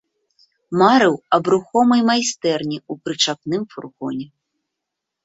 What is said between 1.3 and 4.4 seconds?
аб рухомай майстэрні ў прычапным фургоне.